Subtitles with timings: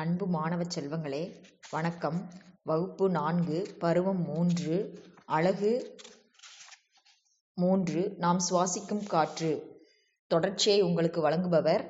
[0.00, 1.20] அன்பு மாணவ செல்வங்களே
[1.70, 2.18] வணக்கம்.
[2.62, 4.76] வகுப்பு நான்கு பருவம் மூன்று
[5.24, 5.72] அலகு
[7.54, 9.80] மூன்று நாம் சுவாசிக்கும் காற்று.
[10.30, 11.84] தொடர்ச்சியை உங்களுக்கு வழங்குபவர்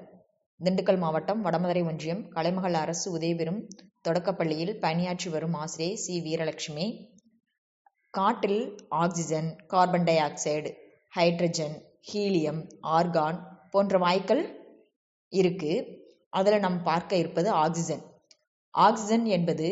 [0.60, 3.61] திண்டுக்கல் மாவட்டம் வடமதுரை ஒன்றியம் கலைமகள் அரசு உதவிபெறும்
[4.09, 6.16] தொடக்கப்பள்ளியில் பணியாற்றி வரும் ஆசிரியை சி.
[6.20, 6.86] வீரலட்சுமி.
[8.11, 10.72] காற்றில் oxygen carbon dioxide
[11.09, 11.77] hydrogen
[12.12, 13.40] helium argon
[13.70, 14.45] போன்ற வாய்க்கள்
[15.32, 15.98] இருக்குது
[16.32, 18.02] அதில் நாம் பார்க்க இருப்பது ஆக்சிஜன்
[18.74, 19.69] ஆக்சிஜன் என்பது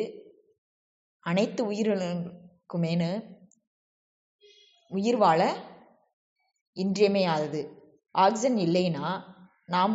[1.20, 3.10] அனைத்து உயிரினங்களுக்குமேனு
[4.91, 5.41] உயிர் வாழ
[6.77, 7.61] இன்றியமையாதது.
[8.14, 9.06] ஆக்சிஜன் இல்லைன்னா
[9.66, 9.95] நாம்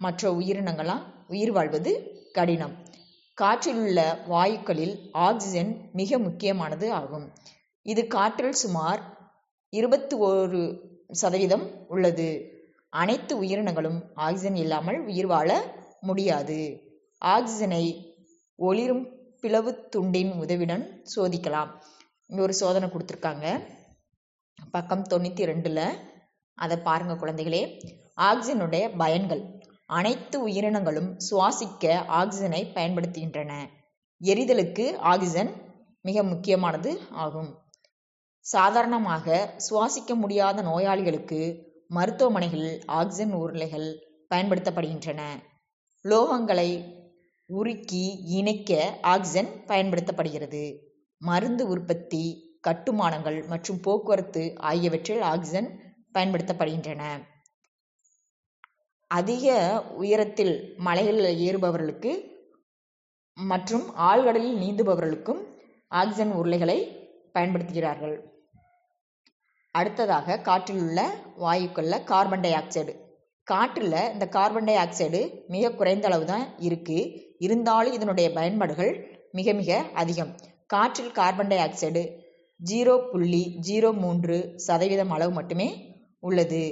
[0.00, 1.92] மற்ற உயிரினங்களாம் உயிர் வாழ்வது
[2.32, 2.74] கடினம்.
[3.38, 7.26] காற்றில் உள்ள வாயுக்களில் ஆக்சிஜன் மிக முக்கியமானது ஆகும்.
[7.86, 9.02] இது காற்றில் சுமார்
[9.72, 10.60] இருபத்தி ஒரு
[11.12, 12.28] சதவீதம் உள்ளது.
[12.92, 15.50] அனைத்து உயிரினங்களும் ஆக்சிஜன் இல்லாமல் உயிர் வாழ
[16.00, 16.80] முடியாது.
[17.24, 18.12] ஆக்சிஜனை
[18.54, 19.04] ஒளிரும்
[19.40, 21.70] பிளவு துண்டின் உதவியுடன் சோதிக்கலாம்.
[22.26, 23.66] இங்கே ஒரு சோதனை கொடுத்துருக்காங்க.
[24.70, 25.92] பக்கம் தொண்ணூற்றி ரெண்டில்.
[26.54, 27.62] அதை பாருங்கள் குழந்தைகளே.
[28.16, 29.42] ஆக்சிஜனுடைய பயன்கள்.
[29.86, 31.84] அனைத்து உயிரினங்களும் சுவாசிக்க
[32.20, 33.52] ஆக்சிஜனை பயன்படுத்துகின்றன.
[34.22, 35.50] எரிதலுக்கு ஆக்சிஜன்
[36.00, 37.58] மிக முக்கியமானது ஆகும்.
[38.40, 41.40] சாதாரணமாக சுவாசிக்க முடியாத நோயாளிகளுக்கு
[41.94, 43.88] மருத்துவமனைகளில் ஆக்சிஜன் உருளைகள்
[44.34, 45.48] பயன்படுத்தப்படுகின்றன.
[46.04, 46.70] லோகங்களை
[47.48, 50.62] உருக்கி இணைக்க ஆக்சிஜன் பயன்படுத்தப்படுகிறது.
[51.18, 52.22] மருந்து உற்பத்தி
[52.60, 55.68] கட்டுமானங்கள் மற்றும் போக்குவரத்து ஆகியவற்றில் ஆக்சிஜன்
[56.14, 57.02] பயன்படுத்தப்படுகின்றன.
[59.06, 59.54] அதிக
[59.96, 62.12] உயரத்தில் மலைகளில் ஏறுபவர்களுக்கு
[63.34, 65.40] மற்றும் ஆழ்கடலில் நீந்துபவர்களுக்கும்
[65.88, 66.78] ஆக்சிஜன் உருளைகளை
[67.34, 68.16] பயன்படுத்துகிறார்கள்.
[69.70, 71.00] அடுத்ததாக காற்றில் உள்ள
[71.36, 72.94] வாயுக்களில் கார்பன் டை ஆக்சைடு
[73.52, 75.20] காற்றில் இந்த கார்பன் டை ஆக்சைடு
[75.54, 77.10] மிக குறைந்த அளவு தான் இருக்குது
[77.46, 78.92] இருந்தாலும் இதனுடைய பயன்பாடுகள்
[79.38, 79.70] மிக மிக
[80.02, 80.32] அதிகம்.
[80.74, 82.02] காற்றில் கார்பன் டை ஆக்சைடு
[82.60, 85.68] ஜீரோ புள்ளி ஜீரோ மூன்று சதவீதம் அளவு மட்டுமே
[86.28, 86.62] உள்ளது.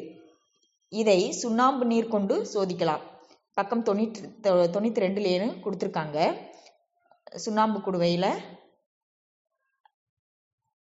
[0.92, 3.04] இதை சுண்ணாம்பு நீர் கொண்டு சோதிக்கலாம்.
[3.56, 4.20] பக்கம் தொண்ணூற்றி
[4.74, 6.18] தொண்ணூற்றி ரெண்டுலேயும் கொடுத்துருக்காங்க.
[7.44, 8.30] சுண்ணாம்பு குடுவையில்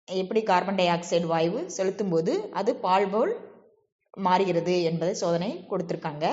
[0.08, 3.32] எப்படி கார்பன் டை ஆக்சைடு வாயு செலுத்தும் போது அது பால் போல்
[4.16, 6.26] மாறுகிறது என்பதை சோதனை கொடுத்துருக்காங்க.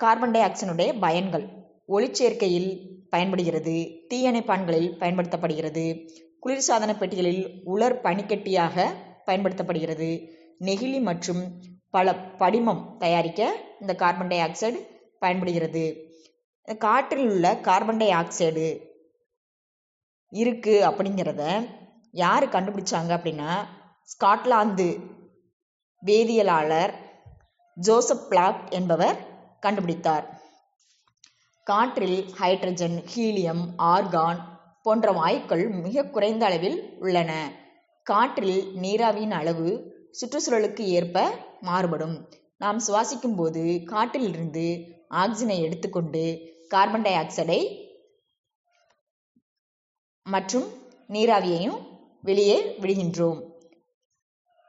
[0.00, 1.46] கார்பன் டை ஆக்சைடுடைய பயன்கள்.
[1.88, 2.70] ஒளிச்சேர்க்கையில்
[3.10, 3.74] பயன்படுகிறது
[4.10, 5.84] தீயணைப்பான்களில் பயன்படுத்தப்படுகிறது
[6.46, 8.86] குளிர்சாதன பெட்டிகளில் உலர் பனிக்கட்டியாக
[9.26, 10.08] பயன்படுத்தப்படுகிறது
[10.68, 11.42] நெகிழி மற்றும்
[11.90, 13.40] பல படிமம் தயாரிக்க
[13.80, 14.78] இந்த கார்பன் டை ஆக்சைடு
[15.18, 15.84] பயன்படுகிறது.
[16.80, 18.66] காற்றில் உள்ள கார்பன் டை ஆக்சைடு
[20.32, 21.44] இருக்கு அப்படிங்கிறத
[22.14, 23.50] யார் கண்டுபிடிச்சாங்க அப்படின்னா
[24.04, 24.88] ஸ்காட்லாந்து
[26.06, 26.94] வேதியியலாளர்
[27.74, 29.18] ஜோசப் பிளாக் என்பவர்
[29.62, 30.24] கண்டுபிடித்தார்.
[31.64, 34.38] காற்றில் ஹைட்ரஜன் ஹீலியம் ஆர்கான்
[34.82, 37.52] போன்ற வாயுக்கள் மிக குறைந்த அளவில் உள்ளன.
[38.02, 41.30] காற்றில் நீராவியின் அளவு சுற்றுச்சூழலுக்கு ஏற்ப
[41.60, 42.28] மாறுபடும்.
[42.58, 47.80] நாம் சுவாசிக்கும் போது காற்றிலிருந்து ஆக்சிஜனை எடுத்துக்கொண்டு கார்பன் டை ஆக்சைடை
[50.24, 50.66] மற்றும்
[51.08, 51.78] நீராவியையும்
[52.22, 53.51] வெளியே விடுகின்றோம்.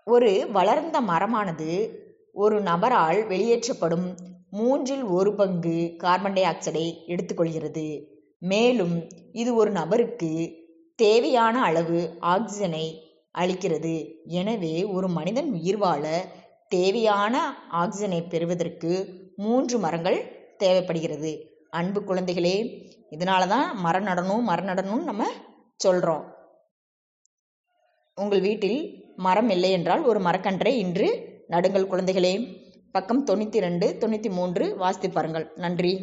[0.07, 1.69] ஒரு வளர்ந்த மரமானது
[2.35, 4.07] ஒரு நபரால் வெளியேற்றப்படும்
[4.49, 7.85] மூன்றில் ஒரு பங்கு கார்பன் டை ஆக்சைடை எடுத்துக்கொள்கிறது.
[8.41, 8.95] மேலும்
[9.31, 10.31] இது ஒரு நபருக்கு
[10.99, 11.99] தேவையான அளவு
[12.33, 12.85] ஆக்சிஜனை
[13.35, 13.95] அளிக்கிறது.
[14.39, 16.03] எனவே ஒரு மனிதன் உயிர் வாழ
[16.67, 17.35] தேவையான
[17.71, 18.91] ஆக்சிஜனை பெறுவதற்கு
[19.35, 20.19] மூன்று மரங்கள்
[20.57, 21.31] தேவைப்படுகிறது.
[21.69, 22.55] அன்பு குழந்தைகளே
[23.11, 25.23] இதனால தான் மரம் நடணும் மரம் நடணும்னு நம்ம
[25.79, 26.23] சொல்கிறோம்
[28.21, 28.79] உங்கள் வீட்டில்
[29.17, 31.07] மரம் இல்லை என்றால் ஒரு மரக்கன்றை இன்று
[31.47, 32.33] நடுங்கள் குழந்தைகளே.
[32.95, 35.45] பக்கம் தொண்ணூற்றி ரெண்டு தொண்ணூற்றி மூன்று வாசித்து பாருங்கள்.
[35.55, 35.93] நன்றி.